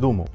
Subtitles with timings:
[0.00, 0.28] どうも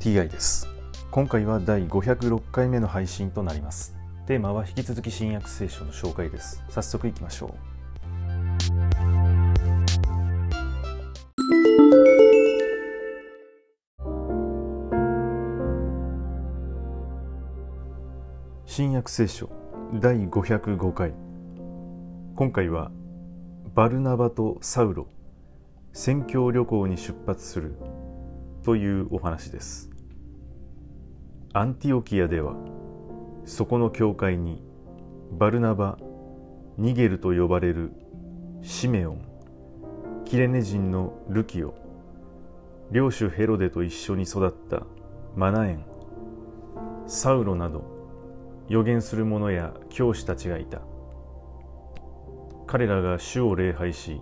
[0.00, 0.66] TI です。
[1.12, 3.94] 今回は第506回目の配信となります。
[4.26, 6.60] テーマは引き続き新約聖書の紹介です。
[6.68, 7.54] 早速いきましょう。
[18.66, 19.48] 新約聖書
[19.94, 21.14] 第505回。
[22.34, 22.90] 今回は
[23.72, 25.06] バルナバとサウロ。
[25.92, 27.76] 宣教旅行に出発する
[28.66, 29.90] というお話です。
[31.52, 32.56] アンティオキアでは
[33.44, 34.60] そこの教会に
[35.30, 35.98] バルナバ
[36.76, 37.92] ニゲルと呼ばれる
[38.62, 39.24] シメオン
[40.24, 41.76] キレネ人のルキオ
[42.90, 44.82] 領主ヘロデと一緒に育った
[45.36, 45.84] マナエン
[47.06, 47.84] サウロなど
[48.68, 50.80] 予言する者や教師たちがいた。
[52.66, 54.20] 彼らが主を礼拝し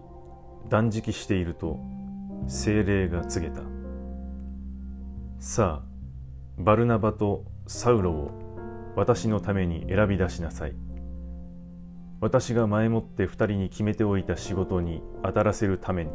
[0.69, 1.81] 断食していると
[2.47, 3.74] 精霊が告げた。
[5.47, 5.89] さあ
[6.57, 8.31] バルナバとサウロを
[8.97, 10.75] 私のために選び出しなさい
[12.19, 16.11] 私が前もって二人に決めておいた仕事に当たらせるために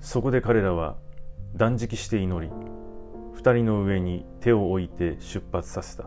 [0.00, 0.98] そこで彼らは
[1.56, 2.52] 断食して祈り
[3.32, 6.04] 二人の上に手を置いて出発させた。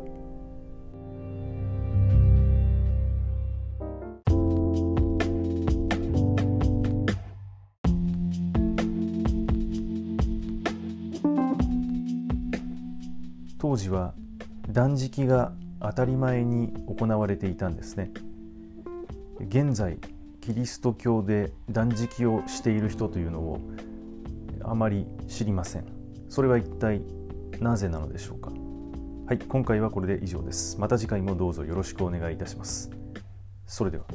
[13.59, 14.13] 当時は
[14.69, 18.11] 断食が当たり前に行われていたんですね。
[19.39, 19.97] 現在
[20.41, 23.59] キリスト教で断食をしている人というのを
[24.63, 25.85] あまり知りません。
[26.29, 27.01] それは一体
[27.59, 28.51] なぜなのでしょうか。
[29.27, 30.79] はい今回はこれで以上です。
[30.79, 32.91] また次回もどうぞよろしくお願いいたします。
[33.65, 34.05] それでは。